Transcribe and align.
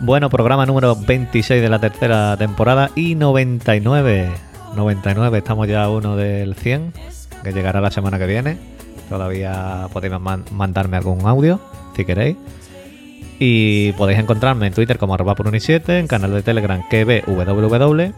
Bueno, 0.00 0.30
programa 0.30 0.64
número 0.64 0.94
26 0.96 1.60
de 1.60 1.68
la 1.68 1.78
tercera 1.80 2.36
temporada 2.36 2.90
y 2.94 3.14
99. 3.14 4.28
99, 4.76 5.38
estamos 5.38 5.66
ya 5.66 5.84
a 5.84 5.90
uno 5.90 6.14
del 6.16 6.54
100, 6.54 6.92
que 7.42 7.52
llegará 7.52 7.80
la 7.80 7.90
semana 7.90 8.18
que 8.18 8.26
viene. 8.26 8.58
Todavía 9.08 9.88
podéis 9.92 10.18
man- 10.20 10.44
mandarme 10.52 10.96
algún 10.98 11.26
audio, 11.26 11.60
si 11.96 12.04
queréis. 12.04 12.36
Y 13.40 13.92
podéis 13.92 14.18
encontrarme 14.18 14.66
en 14.66 14.72
Twitter 14.74 14.98
como 14.98 15.14
arroba 15.14 15.34
puruni7, 15.34 15.98
en 16.00 16.06
canal 16.06 16.32
de 16.32 16.42
Telegram 16.42 16.82
kbww 16.88 18.12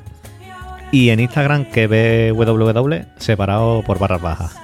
y 0.93 1.10
en 1.10 1.21
Instagram 1.21 1.65
kbww 1.66 2.95
separado 3.16 3.83
por 3.87 3.99
barras 3.99 4.21
bajas. 4.21 4.57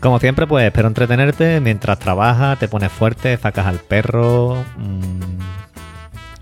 Como 0.00 0.18
siempre, 0.18 0.46
pues 0.46 0.64
espero 0.64 0.88
entretenerte 0.88 1.60
mientras 1.60 1.98
trabajas, 1.98 2.58
te 2.58 2.68
pones 2.68 2.90
fuerte, 2.90 3.36
sacas 3.36 3.66
al 3.66 3.80
perro, 3.80 4.64
mm, 4.78 5.40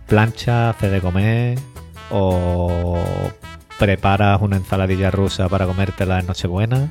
plancha, 0.07 0.71
haces 0.71 0.93
de 0.93 1.01
comer 1.01 1.59
o 2.11 2.99
preparas 3.79 4.41
una 4.43 4.57
ensaladilla 4.57 5.11
rusa 5.11 5.49
para 5.49 5.67
comértela 5.67 6.21
en 6.21 6.27
Nochebuena. 6.27 6.89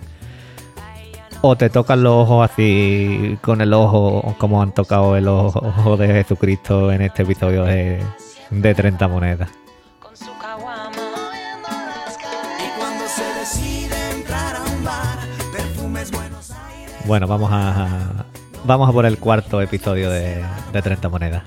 O 1.42 1.56
te 1.56 1.70
tocan 1.70 2.04
los 2.04 2.14
ojos 2.14 2.50
así 2.50 3.38
con 3.42 3.62
el 3.62 3.74
ojo, 3.74 4.36
como 4.40 4.62
han 4.62 4.74
tocado 4.74 5.16
el 5.16 5.28
ojo 5.28 5.96
de 5.98 6.08
Jesucristo 6.08 6.92
en 6.92 7.04
este 7.04 7.24
episodio 7.24 7.64
de, 7.64 8.02
de 8.50 8.76
30 8.76 9.08
monedas. 9.08 9.67
Bueno, 17.08 17.26
vamos 17.26 17.50
a, 17.54 18.26
vamos 18.66 18.90
a 18.90 18.92
por 18.92 19.06
el 19.06 19.18
cuarto 19.18 19.62
episodio 19.62 20.10
de, 20.10 20.44
de 20.74 20.82
30 20.82 21.08
monedas. 21.08 21.44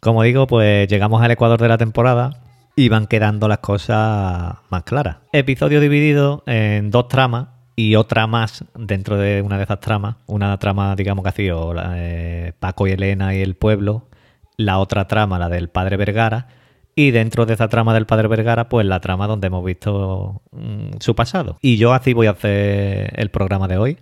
Como 0.00 0.24
digo, 0.24 0.48
pues 0.48 0.88
llegamos 0.88 1.22
al 1.22 1.30
ecuador 1.30 1.60
de 1.60 1.68
la 1.68 1.78
temporada 1.78 2.40
y 2.74 2.88
van 2.88 3.06
quedando 3.06 3.46
las 3.46 3.58
cosas 3.58 4.56
más 4.70 4.82
claras. 4.82 5.18
Episodio 5.32 5.78
dividido 5.78 6.42
en 6.46 6.90
dos 6.90 7.06
tramas 7.06 7.50
y 7.76 7.94
otra 7.94 8.26
más 8.26 8.64
dentro 8.74 9.16
de 9.16 9.42
una 9.42 9.58
de 9.58 9.62
esas 9.62 9.78
tramas. 9.78 10.16
Una 10.26 10.58
trama, 10.58 10.96
digamos 10.96 11.22
que 11.22 11.28
ha 11.28 11.32
sido 11.32 11.72
eh, 11.94 12.52
Paco 12.58 12.88
y 12.88 12.90
Elena 12.90 13.32
y 13.32 13.42
el 13.42 13.54
pueblo. 13.54 14.08
La 14.56 14.80
otra 14.80 15.06
trama, 15.06 15.38
la 15.38 15.48
del 15.48 15.68
padre 15.68 15.96
Vergara. 15.96 16.48
Y 16.96 17.12
dentro 17.12 17.46
de 17.46 17.54
esa 17.54 17.68
trama 17.68 17.94
del 17.94 18.06
padre 18.06 18.26
Vergara, 18.26 18.68
pues 18.68 18.84
la 18.86 18.98
trama 18.98 19.28
donde 19.28 19.46
hemos 19.46 19.64
visto 19.64 20.42
mm, 20.50 20.98
su 20.98 21.14
pasado. 21.14 21.58
Y 21.60 21.76
yo 21.76 21.92
así 21.92 22.12
voy 22.12 22.26
a 22.26 22.32
hacer 22.32 23.12
el 23.16 23.30
programa 23.30 23.68
de 23.68 23.78
hoy. 23.78 23.98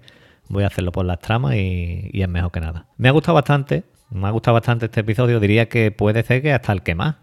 Voy 0.52 0.64
a 0.64 0.66
hacerlo 0.66 0.92
por 0.92 1.06
las 1.06 1.18
tramas 1.18 1.54
y, 1.54 2.10
es 2.12 2.28
mejor 2.28 2.52
que 2.52 2.60
nada. 2.60 2.84
Me 2.98 3.08
ha 3.08 3.12
gustado 3.12 3.34
bastante, 3.36 3.84
me 4.10 4.28
ha 4.28 4.30
gustado 4.30 4.52
bastante 4.52 4.84
este 4.84 5.00
episodio. 5.00 5.40
Diría 5.40 5.70
que 5.70 5.90
puede 5.90 6.22
ser 6.24 6.42
que 6.42 6.52
hasta 6.52 6.74
el 6.74 6.82
que 6.82 6.94
más. 6.94 7.16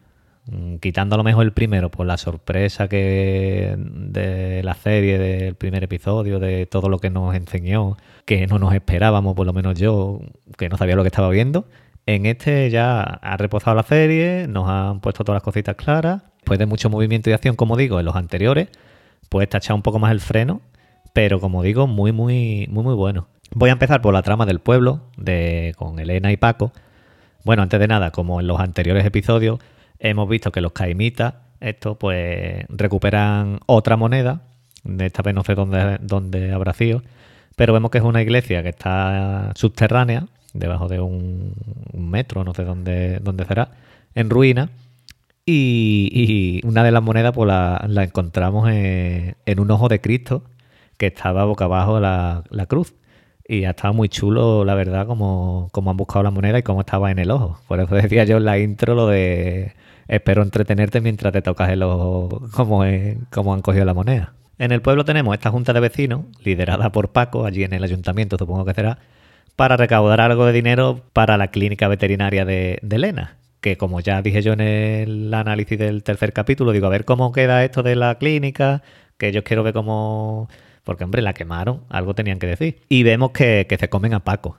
Mm, 0.48 0.78
Quitando 0.78 1.14
a 1.14 1.18
lo 1.20 1.24
mejor 1.24 1.46
el 1.46 1.54
primero 1.54 1.92
por 1.92 2.08
la 2.08 2.18
sorpresa 2.18 2.88
que 2.88 3.76
de 3.78 4.64
la 4.64 4.74
serie, 4.74 5.20
del 5.20 5.54
primer 5.54 5.84
episodio, 5.84 6.40
de 6.40 6.66
todo 6.66 6.90
lo 6.90 6.98
que 6.98 7.12
nos 7.12 7.36
enseñó, 7.36 7.98
que 8.26 8.48
no 8.48 8.58
nos 8.58 8.74
esperábamos, 8.74 9.36
por 9.36 9.46
lo 9.46 9.54
menos 9.54 9.80
yo, 9.80 10.22
que 10.58 10.68
no 10.68 10.78
sabía 10.78 10.96
lo 10.96 11.04
que 11.04 11.10
estaba 11.10 11.30
viendo. 11.30 11.68
En 12.08 12.26
este 12.26 12.72
ya 12.72 13.04
ha 13.04 13.38
reposado 13.38 13.76
la 13.76 13.84
serie, 13.84 14.48
nos 14.50 14.68
han 14.68 15.02
puesto 15.02 15.24
todas 15.24 15.36
las 15.36 15.44
cositas 15.44 15.76
claras. 15.76 16.24
Después 16.38 16.58
de 16.58 16.66
mucho 16.66 16.90
movimiento 16.90 17.30
y 17.30 17.34
acción, 17.34 17.56
como 17.56 17.78
digo, 17.78 18.00
en 18.00 18.06
los 18.08 18.16
anteriores, 18.16 18.70
pues 19.30 19.48
echado 19.54 19.76
un 19.76 19.84
poco 19.84 20.00
más 20.00 20.12
el 20.12 20.20
freno, 20.20 20.62
pero 21.14 21.40
como 21.40 21.64
digo, 21.64 21.88
muy, 21.88 22.12
muy, 22.12 22.68
muy, 22.70 22.84
muy 22.84 22.96
bueno. 22.96 23.28
Voy 23.52 23.70
a 23.70 23.74
empezar 23.74 24.02
por 24.02 24.14
la 24.14 24.22
trama 24.22 24.46
del 24.46 24.60
pueblo, 24.60 25.02
de, 25.18 25.74
con 25.78 26.00
Elena 26.00 26.32
y 26.32 26.38
Paco. 26.38 26.72
Bueno, 27.44 27.64
antes 27.64 27.80
de 27.80 27.88
nada, 27.88 28.12
como 28.12 28.40
en 28.40 28.48
los 28.48 28.60
anteriores 28.60 29.06
episodios, 29.06 29.60
hemos 30.00 30.30
visto 30.30 30.52
que 30.52 30.62
los 30.62 30.74
caimitas, 30.74 31.36
estos, 31.60 31.98
pues 31.98 32.66
recuperan 32.70 33.60
otra 33.66 33.98
moneda. 33.98 34.44
Esta 35.00 35.24
vez 35.24 35.34
no 35.34 35.44
sé 35.44 35.56
dónde, 35.56 35.98
dónde 36.02 36.52
habrá 36.52 36.74
sido, 36.74 37.02
pero 37.56 37.74
vemos 37.74 37.92
que 37.92 37.98
es 37.98 38.04
una 38.04 38.22
iglesia 38.22 38.64
que 38.64 38.70
está 38.70 39.52
subterránea, 39.56 40.28
debajo 40.54 40.88
de 40.88 41.00
un, 41.00 41.54
metro, 41.94 42.44
no 42.44 42.54
sé 42.54 42.64
dónde, 42.64 43.20
dónde 43.20 43.46
será, 43.46 43.72
en 44.16 44.30
ruina. 44.30 44.70
Y, 45.46 46.62
una 46.64 46.84
de 46.84 46.92
las 46.92 47.02
monedas 47.02 47.34
pues 47.34 47.48
la, 47.48 48.04
encontramos 48.04 48.70
en, 48.70 49.36
en 49.46 49.60
un 49.60 49.72
ojo 49.72 49.90
de 49.90 50.00
Cristo 50.00 50.44
que 51.00 51.08
estaba 51.08 51.46
boca 51.46 51.66
abajo 51.66 52.00
la, 52.00 52.44
la 52.52 52.68
cruz. 52.68 52.94
Y 53.48 53.66
ha 53.66 53.72
estado 53.72 53.96
muy 53.96 54.10
chulo, 54.10 54.64
la 54.64 54.76
verdad, 54.76 55.08
como, 55.08 55.70
como 55.72 55.90
han 55.90 55.98
buscado 55.98 56.22
la 56.22 56.30
moneda 56.30 56.60
y 56.60 56.64
cómo 56.64 56.82
estaba 56.82 57.10
en 57.10 57.18
el 57.18 57.32
ojo. 57.32 57.60
Por 57.68 57.80
eso 57.80 57.96
decía 57.96 58.24
yo 58.26 58.38
en 58.38 58.46
la 58.46 58.60
intro 58.60 58.94
lo 58.94 59.08
de 59.08 59.74
espero 60.08 60.44
entretenerte 60.44 61.02
mientras 61.02 61.34
te 61.34 61.42
tocas 61.42 61.70
el 61.72 61.82
ojo 61.84 62.48
como, 62.54 62.84
es- 62.84 63.18
como 63.32 63.54
han 63.56 63.62
cogido 63.64 63.86
la 63.86 63.96
moneda. 63.96 64.34
En 64.60 64.72
el 64.72 64.82
pueblo 64.82 65.06
tenemos 65.06 65.34
esta 65.34 65.50
junta 65.52 65.74
de 65.74 65.80
vecinos, 65.80 66.26
liderada 66.44 66.92
por 66.92 67.10
Paco, 67.12 67.46
allí 67.46 67.64
en 67.64 67.74
el 67.74 67.84
ayuntamiento 67.84 68.38
supongo 68.38 68.66
que 68.66 68.74
será, 68.76 69.00
para 69.56 69.78
recaudar 69.78 70.22
algo 70.22 70.46
de 70.46 70.52
dinero 70.54 71.02
para 71.14 71.38
la 71.38 71.48
clínica 71.48 71.88
veterinaria 71.88 72.46
de, 72.46 72.78
de 72.82 72.96
Elena. 72.98 73.38
Que 73.62 73.78
como 73.78 74.00
ya 74.02 74.22
dije 74.22 74.42
yo 74.42 74.54
en 74.54 74.62
el 74.62 75.34
análisis 75.34 75.78
del 75.80 76.04
tercer 76.04 76.34
capítulo, 76.34 76.72
digo, 76.72 76.88
a 76.88 76.90
ver 76.90 77.06
cómo 77.06 77.32
queda 77.32 77.64
esto 77.64 77.82
de 77.84 77.96
la 77.96 78.16
clínica, 78.16 78.84
que 79.18 79.32
yo 79.32 79.44
quiero 79.44 79.64
ver 79.64 79.74
cómo... 79.74 80.50
Porque, 80.90 81.04
hombre, 81.04 81.22
la 81.22 81.34
quemaron, 81.34 81.84
algo 81.90 82.16
tenían 82.16 82.40
que 82.40 82.48
decir. 82.48 82.82
Y 82.90 83.04
vemos 83.04 83.30
que, 83.30 83.68
que 83.70 83.78
se 83.78 83.90
comen 83.90 84.16
a 84.16 84.24
Paco. 84.24 84.58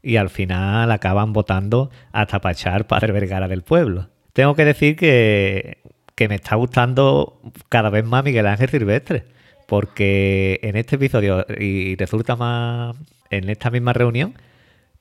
Y 0.00 0.16
al 0.16 0.30
final 0.30 0.90
acaban 0.90 1.34
votando 1.34 1.90
hasta 2.12 2.40
para 2.40 2.54
echar 2.54 2.86
padre 2.86 3.12
Vergara 3.12 3.46
del 3.46 3.60
pueblo. 3.60 4.08
Tengo 4.32 4.54
que 4.54 4.64
decir 4.64 4.96
que, 4.96 5.82
que 6.14 6.28
me 6.28 6.36
está 6.36 6.56
gustando 6.56 7.42
cada 7.68 7.90
vez 7.90 8.06
más 8.06 8.24
Miguel 8.24 8.46
Ángel 8.46 8.70
Silvestre. 8.70 9.24
Porque 9.66 10.60
en 10.62 10.76
este 10.76 10.96
episodio, 10.96 11.44
y 11.58 11.94
resulta 11.96 12.36
más 12.36 12.96
en 13.28 13.50
esta 13.50 13.70
misma 13.70 13.92
reunión, 13.92 14.32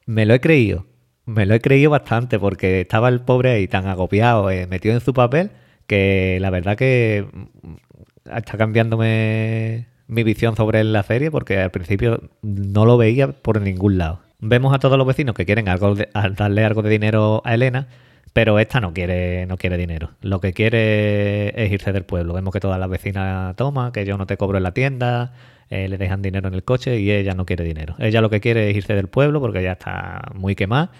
me 0.05 0.25
lo 0.25 0.33
he 0.33 0.41
creído. 0.41 0.87
Me 1.25 1.45
lo 1.45 1.55
he 1.55 1.61
creído 1.61 1.91
bastante 1.91 2.37
porque 2.37 2.81
estaba 2.81 3.07
el 3.07 3.21
pobre 3.21 3.51
ahí 3.51 3.69
tan 3.69 3.87
agobiado, 3.87 4.51
eh, 4.51 4.67
metido 4.67 4.93
en 4.93 4.99
su 4.99 5.13
papel, 5.13 5.51
que 5.87 6.37
la 6.41 6.49
verdad 6.49 6.75
que 6.75 7.25
mm, 7.31 8.35
está 8.35 8.57
cambiándome 8.57 9.94
mi 10.07 10.23
visión 10.23 10.55
sobre 10.55 10.83
la 10.83 11.03
serie 11.03 11.31
porque 11.31 11.59
al 11.59 11.71
principio 11.71 12.29
no 12.41 12.85
lo 12.85 12.97
veía 12.97 13.27
por 13.31 13.61
ningún 13.61 13.97
lado. 13.97 14.19
Vemos 14.39 14.73
a 14.75 14.79
todos 14.79 14.97
los 14.97 15.07
vecinos 15.07 15.35
que 15.35 15.45
quieren 15.45 15.67
algo 15.69 15.95
de- 15.95 16.09
darle 16.37 16.63
algo 16.65 16.81
de 16.81 16.89
dinero 16.89 17.41
a 17.45 17.55
Elena, 17.55 17.87
pero 18.33 18.59
esta 18.59 18.81
no 18.81 18.93
quiere, 18.93 19.45
no 19.45 19.57
quiere 19.57 19.77
dinero. 19.77 20.11
Lo 20.21 20.41
que 20.41 20.53
quiere 20.53 21.63
es 21.63 21.71
irse 21.71 21.93
del 21.93 22.03
pueblo. 22.03 22.33
Vemos 22.33 22.53
que 22.53 22.59
todas 22.59 22.79
las 22.79 22.89
vecinas 22.89 23.55
toman, 23.55 23.91
que 23.91 24.05
yo 24.05 24.17
no 24.17 24.27
te 24.27 24.37
cobro 24.37 24.57
en 24.57 24.63
la 24.63 24.73
tienda, 24.73 25.33
eh, 25.69 25.87
le 25.87 25.97
dejan 25.97 26.21
dinero 26.21 26.47
en 26.49 26.53
el 26.53 26.63
coche 26.63 26.99
y 26.99 27.09
ella 27.11 27.33
no 27.33 27.45
quiere 27.45 27.63
dinero. 27.63 27.95
Ella 27.97 28.21
lo 28.21 28.29
que 28.29 28.41
quiere 28.41 28.69
es 28.69 28.75
irse 28.77 28.93
del 28.93 29.07
pueblo 29.07 29.39
porque 29.39 29.63
ya 29.63 29.71
está 29.71 30.21
muy 30.35 30.53
quemada 30.55 30.91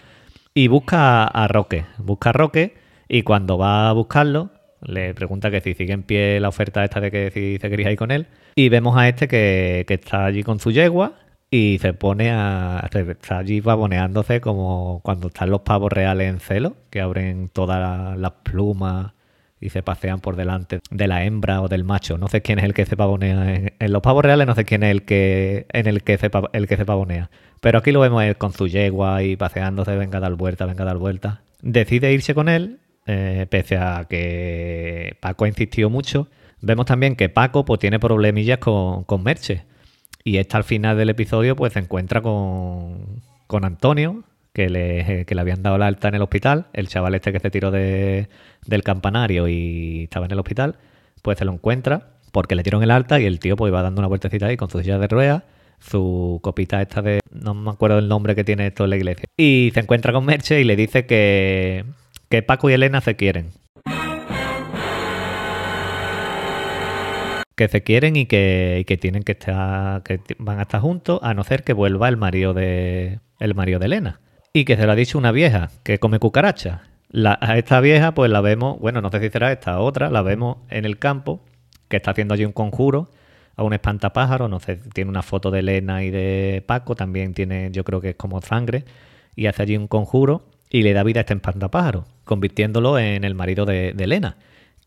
y 0.54 0.68
busca 0.70 1.26
a 1.26 1.48
Roque. 1.48 1.86
Busca 1.98 2.30
a 2.30 2.34
Roque 2.34 2.74
y 3.08 3.22
cuando 3.24 3.58
va 3.58 3.90
a 3.90 3.94
buscarlo 3.94 4.50
le 4.86 5.14
pregunta 5.14 5.52
que 5.52 5.62
si 5.62 5.74
sigue 5.74 5.94
en 5.94 6.04
pie 6.04 6.40
la 6.40 6.50
oferta 6.50 6.84
esta 6.84 7.00
de 7.00 7.12
que 7.12 7.32
si 7.32 7.58
se 7.60 7.70
quería 7.70 7.92
ir 7.92 7.98
con 7.98 8.12
él. 8.12 8.28
Y 8.56 8.70
vemos 8.70 8.98
a 8.98 9.08
este 9.08 9.28
que, 9.28 9.86
que 9.88 9.96
está 9.96 10.26
allí 10.26 10.44
con 10.44 10.60
su 10.60 10.72
yegua 10.72 11.14
y 11.50 11.78
se 11.80 11.94
pone 11.94 12.32
a. 12.32 12.90
está 12.92 13.38
allí 13.38 13.62
pavoneándose 13.62 14.42
como 14.42 15.00
cuando 15.04 15.28
están 15.28 15.50
los 15.50 15.62
pavos 15.62 15.92
reales 15.92 16.30
en 16.30 16.40
celo, 16.40 16.76
que 16.90 17.02
abren 17.02 17.50
todas 17.50 18.18
las 18.18 18.32
plumas 18.44 19.14
y 19.60 19.70
se 19.70 19.82
pasean 19.82 20.20
por 20.20 20.36
delante 20.36 20.80
de 20.92 21.08
la 21.08 21.24
hembra 21.24 21.62
o 21.62 21.68
del 21.68 21.84
macho. 21.84 22.18
No 22.18 22.28
sé 22.28 22.42
quién 22.42 22.60
es 22.60 22.66
el 22.66 22.74
que 22.74 22.86
se 22.86 22.98
pavonea. 22.98 23.72
En, 23.80 23.92
los 23.92 24.02
pavos 24.02 24.24
reales 24.24 24.48
no 24.48 24.56
sé 24.56 24.66
quién 24.66 24.84
es 24.84 24.92
el 24.92 25.04
que 25.04 25.66
en 25.72 25.88
el 25.88 26.04
que 26.04 26.18
se, 26.18 26.30
el 26.54 26.68
que 26.68 26.78
se 26.78 26.86
pavonea. 26.86 27.30
Pero 27.62 27.80
aquí 27.80 27.92
lo 27.92 28.02
vemos 28.02 28.24
él 28.24 28.38
con 28.38 28.52
su 28.52 28.68
yegua 28.68 29.24
y 29.24 29.36
paseándose, 29.38 29.96
venga 29.96 30.18
a 30.18 30.22
dar 30.22 30.36
vuelta, 30.36 30.66
venga 30.66 30.84
a 30.84 30.88
dar 30.88 30.98
vuelta. 30.98 31.42
Decide 31.62 32.12
irse 32.12 32.36
con 32.36 32.50
él, 32.50 32.80
eh, 33.06 33.46
pese 33.50 33.78
a 33.78 34.06
que 34.10 35.18
Paco 35.20 35.46
ha 35.46 35.48
insistido 35.48 35.90
mucho. 35.90 36.28
Vemos 36.62 36.86
también 36.86 37.16
que 37.16 37.30
Paco 37.30 37.66
pues, 37.66 37.80
tiene 37.80 38.00
problemillas 38.00 38.58
con, 38.60 39.04
con 39.04 39.24
Merche. 39.24 39.64
Y 40.24 40.38
esta 40.38 40.58
al 40.58 40.64
final 40.64 40.98
del 40.98 41.10
episodio 41.10 41.56
pues 41.56 41.74
se 41.74 41.80
encuentra 41.80 42.22
con, 42.22 43.22
con 43.48 43.64
Antonio, 43.66 44.24
que 44.54 44.70
le, 44.70 45.26
que 45.26 45.36
le 45.36 45.42
habían 45.42 45.62
dado 45.62 45.78
la 45.78 45.86
alta 45.88 46.08
en 46.08 46.16
el 46.16 46.22
hospital. 46.24 46.68
El 46.74 46.88
chaval 46.88 47.14
este 47.14 47.32
que 47.32 47.40
se 47.40 47.52
tiró 47.52 47.70
de- 47.72 48.28
del 48.66 48.82
campanario 48.84 49.48
y 49.48 50.04
estaba 50.06 50.26
en 50.26 50.32
el 50.32 50.40
hospital, 50.40 50.78
pues 51.22 51.38
se 51.38 51.46
lo 51.46 51.54
encuentra 51.54 52.14
porque 52.32 52.56
le 52.56 52.64
dieron 52.64 52.82
el 52.82 52.90
alta 52.92 53.20
y 53.20 53.26
el 53.26 53.40
tío 53.40 53.56
pues 53.56 53.70
iba 53.70 53.82
dando 53.84 54.00
una 54.02 54.08
vueltecita 54.08 54.48
ahí 54.48 54.58
con 54.58 54.70
su 54.70 54.80
silla 54.82 54.98
de 54.98 55.08
ruedas, 55.08 55.44
su 55.80 56.40
copita 56.42 56.82
esta 56.82 57.02
de... 57.02 57.20
no 57.32 57.54
me 57.54 57.70
acuerdo 57.70 58.00
el 58.00 58.08
nombre 58.08 58.34
que 58.36 58.44
tiene 58.44 58.68
esto 58.68 58.86
en 58.86 58.90
la 58.90 58.96
iglesia. 58.98 59.26
Y 59.38 59.70
se 59.74 59.82
encuentra 59.82 60.12
con 60.12 60.26
Merche 60.26 60.60
y 60.60 60.64
le 60.64 60.76
dice 60.76 61.06
que, 61.06 61.86
que 62.30 62.42
Paco 62.44 62.70
y 62.70 62.74
Elena 62.74 63.02
se 63.02 63.16
quieren. 63.16 63.52
que 67.56 67.70
se 67.70 67.84
quieren 67.84 68.18
y 68.18 68.26
que, 68.26 68.84
que 68.86 68.98
tienen 68.98 69.24
que 69.24 69.32
estar 69.32 70.04
que 70.04 70.20
van 70.40 70.60
a 70.60 70.64
estar 70.64 70.82
juntos 70.82 71.22
a 71.24 71.34
no 71.34 71.46
ser 71.46 71.64
que 71.64 71.72
vuelva 71.72 72.10
el 72.10 72.18
marido 72.18 72.54
de 72.54 73.20
el 73.40 73.56
marido 73.56 73.80
de 73.80 73.86
Elena 73.86 74.20
y 74.52 74.66
que 74.66 74.76
se 74.76 74.86
lo 74.86 74.92
ha 74.92 74.96
dicho 74.96 75.18
una 75.18 75.32
vieja 75.32 75.70
que 75.84 75.98
come 75.98 76.20
cucaracha 76.20 76.82
La- 77.10 77.38
a 77.42 77.58
esta 77.58 77.80
vieja 77.80 78.14
pues 78.14 78.30
la 78.30 78.42
vemos 78.42 78.78
bueno 78.82 79.00
no 79.00 79.10
sé 79.10 79.22
si 79.22 79.30
será 79.30 79.54
esta 79.54 79.80
otra 79.80 80.10
la 80.10 80.22
vemos 80.22 80.58
en 80.70 80.84
el 80.84 81.00
campo 81.00 81.46
que 81.88 81.96
está 81.96 82.12
haciendo 82.12 82.34
allí 82.34 82.44
un 82.44 82.52
conjuro 82.52 83.10
a 83.56 83.64
un 83.64 83.72
espantapájaro 83.72 84.50
no 84.50 84.60
sé 84.60 84.76
tiene 84.94 85.10
una 85.10 85.22
foto 85.24 85.50
de 85.50 85.60
Elena 85.60 86.04
y 86.04 86.10
de 86.10 86.62
Paco 86.68 86.94
también 86.96 87.34
tiene 87.34 87.70
yo 87.72 87.86
creo 87.86 88.02
que 88.02 88.10
es 88.10 88.16
como 88.18 88.42
sangre 88.42 88.84
y 89.34 89.46
hace 89.46 89.64
allí 89.64 89.78
un 89.78 89.88
conjuro 89.88 90.44
y 90.70 90.84
le 90.84 90.94
da 90.94 91.04
vida 91.04 91.20
a 91.20 91.22
este 91.22 91.34
espantapájaro 91.34 92.06
convirtiéndolo 92.24 92.98
en 93.00 93.24
el 93.24 93.36
marido 93.36 93.66
de, 93.66 93.94
de 93.94 94.04
Elena 94.04 94.38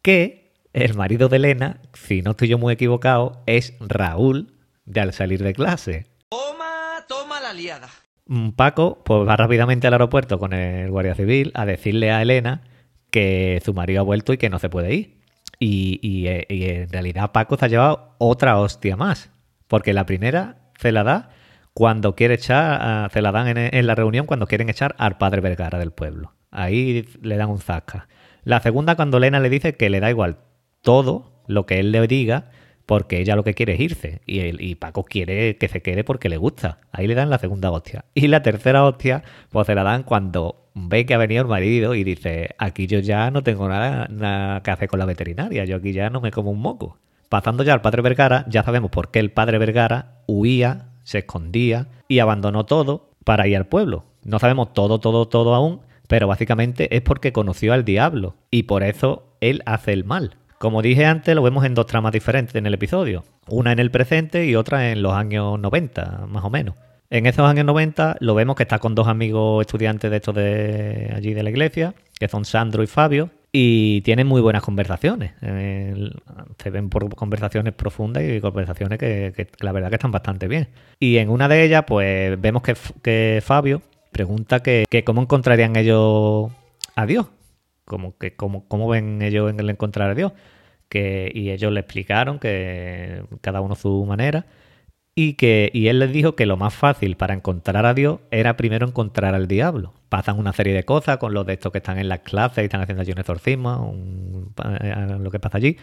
que 0.03 0.53
el 0.73 0.95
marido 0.95 1.29
de 1.29 1.37
Elena, 1.37 1.81
si 1.95 2.23
no 2.23 2.33
estoy 2.33 2.49
yo 2.49 2.59
muy 2.59 2.75
equivocado, 2.75 3.43
es 3.47 3.75
Raúl 3.81 4.55
de 4.85 5.01
al 5.01 5.13
salir 5.13 5.43
de 5.43 5.53
clase. 5.53 6.07
Toma, 6.29 7.05
toma 7.09 7.41
la 7.41 7.53
liada. 7.53 7.89
Mm, 8.27 8.51
Paco 8.51 9.03
pues 9.05 9.27
va 9.27 9.37
rápidamente 9.37 9.87
al 9.87 9.95
aeropuerto 9.95 10.39
con 10.39 10.53
el 10.53 10.91
guardia 10.91 11.15
civil 11.15 11.51
a 11.55 11.67
decirle 11.67 12.11
a 12.11 12.23
Elena 12.23 12.63
que 13.11 13.61
su 13.65 13.75
marido 13.75 14.01
ha 14.01 14.05
vuelto 14.05 14.33
y 14.33 14.39
que 14.39 14.51
no 14.51 14.59
se 14.59 14.69
puede 14.69 14.95
ir. 14.95 15.19
Y, 15.59 15.99
y, 16.03 16.29
eh, 16.29 16.47
y 16.49 16.65
en 16.65 16.91
realidad 16.91 17.33
Paco 17.33 17.57
se 17.57 17.65
ha 17.65 17.69
llevado 17.69 18.15
otra 18.19 18.59
hostia 18.59 18.97
más. 18.97 19.31
Porque 19.67 19.93
la 19.93 20.07
primera 20.07 20.57
se 20.79 20.93
la 20.93 21.05
da 21.05 21.31
cuando 21.79 22.17
quiere 22.17 22.35
echar, 22.35 23.09
se 23.13 23.23
la 23.23 23.31
dan 23.31 23.57
en, 23.57 23.87
la 23.87 23.95
reunión 23.95 24.27
cuando 24.27 24.49
quieren 24.49 24.69
echar 24.69 24.97
al 24.99 25.17
padre 25.17 25.41
Vergara 25.41 25.79
del 25.79 25.93
pueblo. 25.93 26.33
Ahí 26.51 27.07
le 27.23 27.37
dan 27.37 27.51
un 27.51 27.61
zasca. 27.61 28.09
La 28.43 28.59
segunda 28.59 28.97
cuando 28.97 29.19
Elena 29.19 29.39
le 29.39 29.49
dice 29.49 29.77
que 29.77 29.89
le 29.89 30.01
da 30.01 30.11
igual 30.11 30.39
todo 30.83 31.45
lo 31.47 31.67
que 31.67 31.79
él 31.79 31.93
le 31.93 32.05
diga 32.09 32.51
porque 32.85 33.21
ella 33.21 33.37
lo 33.37 33.45
que 33.45 33.55
quiere 33.55 33.75
es 33.75 33.81
irse 33.81 34.23
y, 34.27 34.41
él- 34.41 34.61
y 34.61 34.75
Paco 34.75 35.05
quiere 35.05 35.57
que 35.57 35.69
se 35.69 35.81
quede 35.81 36.03
porque 36.03 36.29
le 36.29 36.37
gusta. 36.37 36.81
Ahí 36.91 37.07
le 37.07 37.15
dan 37.15 37.31
la 37.31 37.39
segunda 37.39 37.71
hostia. 37.71 38.07
Y 38.13 38.27
la 38.27 38.43
tercera 38.43 38.85
hostia 38.85 39.23
pues 39.51 39.69
se 39.69 39.77
la 39.77 39.85
dan 39.85 40.03
cuando 40.03 40.71
ve 40.75 41.07
que 41.07 41.15
ha 41.15 41.19
venido 41.19 41.43
el 41.43 41.49
marido 41.49 41.95
y 41.95 42.03
dice, 42.03 42.57
aquí 42.59 42.89
yo 42.89 42.99
ya 42.99 43.31
no 43.31 43.45
tengo 43.45 43.69
nada, 43.69 44.09
nada 44.11 44.65
que 44.65 44.73
hacer 44.73 44.89
con 44.89 44.99
la 44.99 45.07
veterinaria, 45.07 45.65
yo 45.65 45.77
aquí 45.77 45.93
ya 45.93 46.11
no 46.11 46.21
me 46.21 46.33
como 46.33 46.51
un 46.51 46.61
moco. 46.61 46.99
Pasando 47.29 47.63
ya 47.63 47.73
al 47.75 47.83
padre 47.83 48.03
Vergara, 48.03 48.47
ya 48.49 48.65
sabemos 48.65 48.91
por 48.91 49.13
qué 49.13 49.21
el 49.21 49.31
padre 49.31 49.59
Vergara 49.59 50.23
huía, 50.27 50.88
se 51.09 51.21
escondía 51.21 51.87
y 52.07 52.19
abandonó 52.19 52.67
todo 52.67 53.09
para 53.25 53.49
ir 53.49 53.57
al 53.57 53.67
pueblo. 53.67 54.05
No 54.25 54.39
sabemos 54.39 54.75
todo, 54.75 55.01
todo, 55.01 55.27
todo 55.27 55.55
aún, 55.55 55.81
pero 56.07 56.29
básicamente 56.29 56.95
es 56.95 57.01
porque 57.01 57.33
conoció 57.33 57.73
al 57.73 57.87
diablo 57.87 58.35
y 58.51 58.65
por 58.65 58.83
eso 58.83 59.25
él 59.41 59.63
hace 59.65 59.95
el 59.95 60.05
mal. 60.05 60.37
Como 60.59 60.83
dije 60.83 61.07
antes, 61.07 61.35
lo 61.35 61.41
vemos 61.41 61.65
en 61.65 61.73
dos 61.73 61.87
tramas 61.87 62.13
diferentes 62.13 62.55
en 62.57 62.67
el 62.67 62.75
episodio. 62.75 63.25
Una 63.47 63.73
en 63.73 63.79
el 63.79 63.91
presente 63.91 64.45
y 64.45 64.55
otra 64.55 64.91
en 64.91 65.01
los 65.01 65.15
años 65.15 65.59
90, 65.59 66.27
más 66.29 66.45
o 66.45 66.51
menos. 66.51 66.75
En 67.09 67.25
esos 67.25 67.49
años 67.49 67.65
90 67.65 68.19
lo 68.21 68.35
vemos 68.35 68.55
que 68.55 68.65
está 68.65 68.79
con 68.79 68.95
dos 68.95 69.09
amigos 69.09 69.63
estudiantes 69.63 70.11
de 70.11 70.17
estos 70.19 70.35
de 70.35 71.11
allí 71.17 71.33
de 71.33 71.43
la 71.43 71.49
iglesia, 71.49 71.95
que 72.21 72.29
son 72.29 72.45
Sandro 72.45 72.83
y 72.83 72.87
Fabio, 72.87 73.31
y 73.53 74.03
tienen 74.03 74.27
muy 74.27 74.41
buenas 74.41 74.63
conversaciones. 74.63 75.33
Eh, 75.43 76.11
se 76.59 76.71
ven 76.71 76.91
por 76.91 77.15
conversaciones 77.15 77.73
profundas 77.75 78.23
y 78.25 78.41
conversaciones 78.41 78.99
que, 78.99 79.49
la 79.61 79.73
verdad 79.73 79.89
que 79.89 79.97
están 79.97 80.13
bastante 80.13 80.49
bien. 80.49 80.69
Y 81.01 81.17
en 81.19 81.31
una 81.31 81.49
de 81.49 81.65
ellas, 81.65 81.85
pues 81.87 82.41
vemos 82.41 82.63
que, 82.63 82.77
que 83.03 83.41
Fabio 83.43 83.83
pregunta 84.13 84.61
que, 84.61 84.87
cómo 85.05 85.23
encontrarían 85.23 85.77
ellos 85.77 86.51
a 86.95 87.07
Dios. 87.07 87.27
Como 87.85 88.19
que 88.19 88.35
cómo, 88.35 88.69
cómo 88.69 88.89
ven 88.89 89.23
ellos 89.23 89.51
en 89.51 89.61
el 89.61 89.71
encontrar 89.71 90.11
a 90.11 90.15
Dios. 90.15 90.33
Que, 90.89 91.31
y 91.35 91.51
ellos 91.51 91.73
le 91.73 91.81
explicaron 91.81 92.39
que 92.39 93.25
cada 93.41 93.61
uno 93.61 93.75
su 93.75 94.05
manera. 94.07 94.47
Y 95.21 95.33
que 95.33 95.69
y 95.75 95.89
él 95.89 95.99
les 95.99 96.13
dijo 96.13 96.37
que 96.37 96.47
lo 96.47 96.57
más 96.57 96.73
fácil 96.73 97.17
para 97.17 97.35
encontrar 97.35 97.85
a 97.87 97.93
Dios 97.93 98.21
era 98.31 98.57
primero 98.57 98.87
encontrar 98.87 99.35
al 99.35 99.49
diablo. 99.49 99.93
Pasan 100.09 100.39
una 100.39 100.53
serie 100.53 100.73
de 100.75 100.85
cosas 100.85 101.17
con 101.17 101.35
los 101.35 101.45
de 101.45 101.55
estos 101.55 101.73
que 101.73 101.79
están 101.79 101.99
en 101.99 102.09
las 102.09 102.21
clases 102.21 102.59
y 102.63 102.67
están 102.67 102.83
haciendo 102.83 103.03
allí 103.03 103.11
un 103.11 103.19
exorcismo, 103.19 103.91
un- 103.91 104.55
eh, 104.81 105.17
lo 105.19 105.29
que 105.33 105.41
pasa 105.41 105.59
allí. 105.59 105.77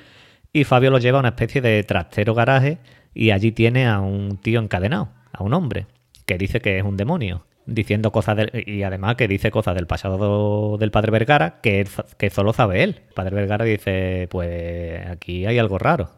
Y 0.54 0.64
Fabio 0.64 0.90
lo 0.90 1.00
lleva 1.00 1.18
a 1.18 1.20
una 1.20 1.30
especie 1.36 1.60
de 1.60 1.84
trastero 1.84 2.34
garaje 2.34 2.78
y 3.14 3.32
allí 3.32 3.52
tiene 3.52 3.88
a 3.88 4.00
un 4.00 4.38
tío 4.38 4.62
encadenado, 4.62 5.10
a 5.34 5.44
un 5.44 5.54
hombre, 5.54 5.88
que 6.26 6.38
dice 6.38 6.62
que 6.62 6.78
es 6.78 6.86
un 6.86 6.96
demonio, 6.96 7.46
diciendo 7.66 8.14
cosas 8.14 8.38
del- 8.38 8.64
y 8.66 8.84
además 8.84 9.16
que 9.18 9.28
dice 9.28 9.52
cosas 9.52 9.76
del 9.76 9.86
pasado 9.86 10.78
del 10.78 10.92
padre 10.92 11.12
Vergara 11.12 11.60
que, 11.62 11.86
que 12.18 12.30
solo 12.30 12.54
sabe 12.54 12.84
él. 12.84 13.02
El 13.10 13.14
padre 13.14 13.36
Vergara 13.36 13.66
dice, 13.66 14.30
pues 14.32 15.06
aquí 15.08 15.46
hay 15.46 15.60
algo 15.60 15.78
raro. 15.78 16.10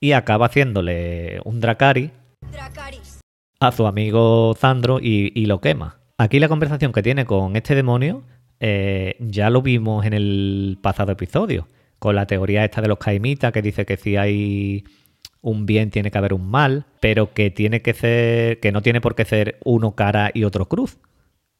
Y 0.00 0.12
acaba 0.12 0.46
haciéndole 0.46 1.40
un 1.44 1.60
Dracari. 1.60 2.12
A 3.60 3.72
su 3.72 3.86
amigo 3.86 4.54
Zandro 4.54 4.98
y, 5.00 5.46
lo 5.46 5.60
quema. 5.60 6.00
Aquí 6.18 6.38
la 6.38 6.48
conversación 6.48 6.92
que 6.92 7.02
tiene 7.02 7.24
con 7.24 7.56
este 7.56 7.74
demonio 7.74 8.22
eh, 8.60 9.16
ya 9.20 9.50
lo 9.50 9.62
vimos 9.62 10.06
en 10.06 10.14
el 10.14 10.78
pasado 10.80 11.12
episodio, 11.12 11.68
con 11.98 12.14
la 12.14 12.26
teoría 12.26 12.64
esta 12.64 12.80
de 12.80 12.88
los 12.88 12.98
caimitas 12.98 13.52
que 13.52 13.62
dice 13.62 13.84
que 13.84 13.96
si 13.96 14.16
hay 14.16 14.84
un 15.42 15.66
bien 15.66 15.90
tiene 15.90 16.10
que 16.10 16.18
haber 16.18 16.34
un 16.34 16.48
mal, 16.50 16.86
pero 17.00 17.32
que 17.32 17.50
tiene 17.50 17.82
que 17.82 17.94
ser, 17.94 18.60
que 18.60 18.72
no 18.72 18.82
tiene 18.82 19.00
por 19.00 19.14
qué 19.14 19.24
ser 19.24 19.58
uno 19.64 19.94
cara 19.94 20.30
y 20.32 20.44
otro 20.44 20.68
cruz, 20.68 20.98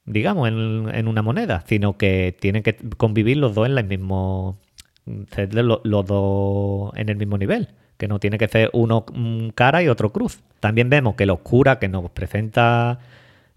digamos, 0.04 0.48
en, 0.48 0.88
en 0.94 1.08
una 1.08 1.22
moneda, 1.22 1.64
sino 1.66 1.96
que 1.98 2.36
tienen 2.38 2.62
que 2.62 2.76
convivir 2.96 3.36
los 3.36 3.54
dos 3.54 3.66
en 3.66 3.76
el 3.76 3.84
mismo, 3.84 4.58
los 5.06 6.06
dos 6.06 6.92
en 6.96 7.08
el 7.08 7.16
mismo 7.16 7.38
nivel, 7.38 7.68
que 7.96 8.08
no 8.08 8.18
tiene 8.18 8.38
que 8.38 8.48
ser 8.48 8.70
uno 8.72 9.04
mm, 9.12 9.48
cara 9.50 9.82
y 9.82 9.88
otro 9.88 10.12
cruz. 10.12 10.40
También 10.60 10.90
vemos 10.90 11.14
que 11.14 11.26
los 11.26 11.40
curas 11.40 11.78
que 11.78 11.88
nos 11.88 12.10
presenta 12.10 12.98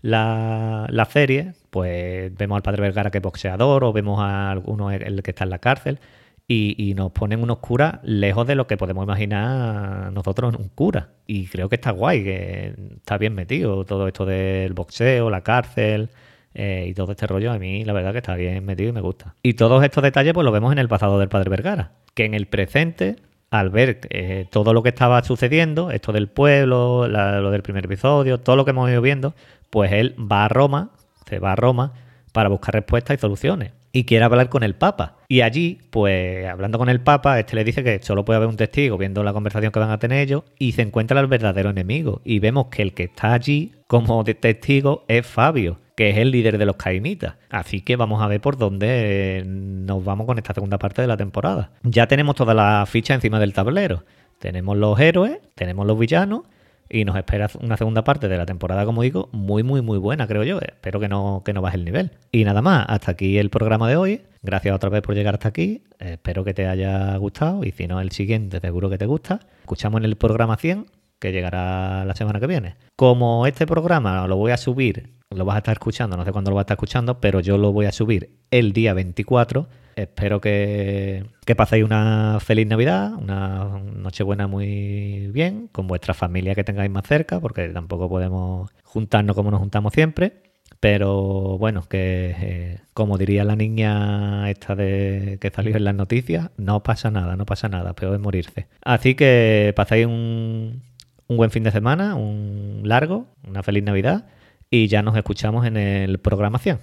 la, 0.01 0.85
la 0.89 1.05
serie, 1.05 1.53
pues 1.69 2.35
vemos 2.35 2.55
al 2.55 2.61
padre 2.61 2.81
Vergara 2.81 3.11
que 3.11 3.17
es 3.17 3.23
boxeador 3.23 3.83
o 3.83 3.93
vemos 3.93 4.19
a 4.19 4.51
alguno 4.51 4.91
el 4.91 5.23
que 5.23 5.31
está 5.31 5.43
en 5.43 5.49
la 5.49 5.59
cárcel 5.59 5.99
y, 6.47 6.75
y 6.77 6.95
nos 6.95 7.11
ponen 7.11 7.43
unos 7.43 7.59
curas 7.59 7.99
lejos 8.01 8.47
de 8.47 8.55
lo 8.55 8.65
que 8.65 8.75
podemos 8.75 9.03
imaginar 9.03 10.11
nosotros 10.11 10.53
en 10.53 10.61
un 10.61 10.69
cura. 10.69 11.09
Y 11.27 11.45
creo 11.45 11.69
que 11.69 11.75
está 11.75 11.91
guay, 11.91 12.23
que 12.23 12.73
está 12.97 13.19
bien 13.19 13.35
metido 13.35 13.85
todo 13.85 14.07
esto 14.07 14.25
del 14.25 14.73
boxeo, 14.73 15.29
la 15.29 15.41
cárcel 15.41 16.09
eh, 16.55 16.87
y 16.89 16.93
todo 16.95 17.11
este 17.11 17.27
rollo. 17.27 17.51
A 17.51 17.59
mí 17.59 17.85
la 17.85 17.93
verdad 17.93 18.13
que 18.13 18.17
está 18.17 18.35
bien 18.35 18.65
metido 18.65 18.89
y 18.89 18.93
me 18.93 19.01
gusta. 19.01 19.35
Y 19.43 19.53
todos 19.53 19.83
estos 19.83 20.03
detalles 20.03 20.33
pues 20.33 20.43
los 20.43 20.51
vemos 20.51 20.71
en 20.71 20.79
el 20.79 20.87
pasado 20.87 21.19
del 21.19 21.29
padre 21.29 21.51
Vergara, 21.51 21.91
que 22.15 22.25
en 22.25 22.33
el 22.33 22.47
presente 22.47 23.17
al 23.51 23.69
ver 23.69 24.01
eh, 24.09 24.45
todo 24.51 24.73
lo 24.73 24.83
que 24.83 24.89
estaba 24.89 25.23
sucediendo, 25.23 25.91
esto 25.91 26.11
del 26.11 26.27
pueblo, 26.27 27.07
la- 27.07 27.39
lo 27.41 27.51
del 27.51 27.61
primer 27.63 27.85
episodio, 27.85 28.39
todo 28.39 28.55
lo 28.55 28.65
que 28.65 28.71
hemos 28.71 28.89
ido 28.89 29.01
viendo, 29.01 29.33
pues 29.69 29.91
él 29.91 30.15
va 30.19 30.45
a 30.45 30.49
Roma, 30.49 30.91
se 31.27 31.39
va 31.39 31.53
a 31.53 31.55
Roma 31.55 31.93
para 32.31 32.49
buscar 32.49 32.75
respuestas 32.75 33.17
y 33.17 33.21
soluciones. 33.21 33.71
Y 33.91 34.03
quiere 34.03 34.23
hablar 34.23 34.49
con 34.49 34.61
el 34.61 34.75
Papa. 34.75 35.15
Y 35.27 35.41
allí, 35.41 35.79
pues 35.89 36.45
hablando 36.47 36.77
con 36.77 36.89
el 36.89 37.01
Papa, 37.01 37.39
este 37.39 37.55
le 37.55 37.63
dice 37.63 37.83
que 37.83 37.99
solo 38.03 38.23
puede 38.23 38.37
haber 38.37 38.49
un 38.49 38.55
testigo 38.55 38.99
viendo 38.99 39.23
la 39.23 39.33
conversación 39.33 39.71
que 39.71 39.79
van 39.79 39.89
a 39.89 39.97
tener 39.97 40.19
ellos 40.19 40.43
y 40.59 40.73
se 40.73 40.83
encuentra 40.83 41.19
el 41.19 41.25
verdadero 41.25 41.71
enemigo. 41.71 42.21
Y 42.23 42.37
vemos 42.37 42.67
que 42.67 42.83
el 42.83 42.93
que 42.93 43.05
está 43.05 43.33
allí 43.33 43.73
como 43.87 44.23
testigo 44.23 45.05
es 45.07 45.25
Fabio, 45.25 45.79
que 45.99 46.11
es 46.11 46.17
el 46.17 46.31
líder 46.31 46.57
de 46.57 46.65
los 46.65 46.77
caimitas. 46.77 47.33
Así 47.49 47.81
que 47.81 47.97
vamos 47.97 48.21
a 48.21 48.27
ver 48.27 48.39
por 48.39 48.55
dónde 48.57 49.39
eh, 49.39 49.43
nos 49.45 50.01
vamos 50.01 50.27
con 50.27 50.37
esta 50.37 50.53
segunda 50.53 50.79
parte 50.79 51.01
de 51.01 51.09
la 51.09 51.17
temporada. 51.17 51.71
Ya 51.83 52.07
tenemos 52.07 52.37
toda 52.37 52.53
la 52.53 52.85
ficha 52.87 53.13
encima 53.13 53.37
del 53.37 53.51
tablero. 53.51 54.05
Tenemos 54.37 54.77
los 54.77 54.97
héroes, 54.97 55.39
tenemos 55.55 55.85
los 55.85 55.99
villanos, 55.99 56.43
Y 56.89 57.03
nos 57.03 57.17
espera 57.17 57.49
una 57.61 57.75
segunda 57.75 58.05
parte 58.05 58.29
de 58.29 58.37
la 58.37 58.45
temporada, 58.45 58.85
como 58.85 59.01
digo, 59.01 59.27
muy, 59.33 59.61
muy, 59.61 59.81
muy 59.81 59.97
buena, 59.97 60.25
creo 60.25 60.45
yo. 60.45 60.61
Espero 60.61 61.01
que 61.01 61.09
no, 61.09 61.41
que 61.43 61.51
no 61.51 61.61
baje 61.61 61.75
el 61.75 61.83
nivel. 61.83 62.11
Y 62.31 62.45
nada 62.45 62.61
más, 62.61 62.85
hasta 62.87 63.11
aquí 63.11 63.37
el 63.37 63.49
programa 63.49 63.89
de 63.89 63.97
hoy. 63.97 64.21
Gracias 64.41 64.73
otra 64.73 64.89
vez 64.89 65.01
por 65.01 65.15
llegar 65.15 65.33
hasta 65.33 65.49
aquí. 65.49 65.83
Espero 65.99 66.45
que 66.45 66.53
te 66.53 66.65
haya 66.65 67.13
gustado. 67.17 67.65
Y 67.65 67.71
si 67.71 67.87
no, 67.87 67.99
el 67.99 68.11
siguiente 68.11 68.61
seguro 68.61 68.89
que 68.89 68.97
te 68.97 69.05
gusta. 69.05 69.41
Escuchamos 69.59 69.99
en 69.99 70.05
el 70.05 70.15
programa 70.15 70.55
100, 70.55 70.85
que 71.19 71.31
llegará 71.31 72.05
la 72.05 72.15
semana 72.15 72.39
que 72.39 72.47
viene. 72.47 72.75
Como 72.95 73.45
este 73.45 73.67
programa 73.67 74.25
lo 74.27 74.37
voy 74.37 74.51
a 74.51 74.57
subir, 74.57 75.13
lo 75.29 75.45
vas 75.45 75.55
a 75.55 75.59
estar 75.59 75.73
escuchando, 75.73 76.17
no 76.17 76.25
sé 76.25 76.31
cuándo 76.31 76.51
lo 76.51 76.55
vas 76.55 76.61
a 76.61 76.65
estar 76.65 76.75
escuchando, 76.75 77.19
pero 77.19 77.39
yo 77.39 77.57
lo 77.57 77.71
voy 77.71 77.85
a 77.85 77.91
subir 77.91 78.37
el 78.51 78.73
día 78.73 78.93
24 78.93 79.67
Espero 79.99 80.39
que, 80.39 81.25
que, 81.45 81.55
paséis 81.55 81.83
una 81.83 82.37
feliz 82.39 82.65
Navidad, 82.67 83.13
una 83.15 83.81
Nochebuena 83.83 84.47
muy 84.47 85.27
bien, 85.33 85.67
con 85.73 85.87
vuestra 85.87 86.13
familia 86.13 86.55
que 86.55 86.63
tengáis 86.63 86.89
más 86.89 87.05
cerca, 87.05 87.41
porque 87.41 87.67
tampoco 87.67 88.07
podemos 88.07 88.71
juntarnos 88.83 89.35
como 89.35 89.51
nos 89.51 89.59
juntamos 89.59 89.93
siempre. 89.93 90.43
Pero 90.79 91.57
bueno, 91.57 91.83
que 91.89 92.35
eh, 92.39 92.79
como 92.93 93.17
diría 93.17 93.43
la 93.43 93.57
niña 93.57 94.49
esta 94.49 94.75
de 94.75 95.37
que 95.41 95.49
salió 95.49 95.75
en 95.75 95.83
las 95.83 95.95
noticias, 95.95 96.51
no 96.55 96.81
pasa 96.81 97.11
nada, 97.11 97.35
no 97.35 97.45
pasa 97.45 97.67
nada, 97.67 97.93
peor 97.93 98.15
es 98.15 98.21
morirse. 98.21 98.67
Así 98.81 99.15
que 99.15 99.73
pasáis 99.75 100.05
un, 100.05 100.83
un 101.29 101.37
buen 101.37 101.51
fin 101.51 101.63
de 101.63 101.71
semana, 101.71 102.15
un 102.15 102.81
largo, 102.83 103.27
una 103.47 103.63
feliz 103.63 103.83
Navidad 103.83 104.25
y 104.69 104.87
ya 104.87 105.01
nos 105.01 105.15
escuchamos 105.15 105.65
en 105.65 105.77
el 105.77 106.19
programación. 106.19 106.79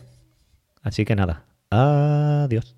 Así 0.82 1.04
que 1.04 1.14
nada, 1.16 1.44
adiós. 1.70 2.74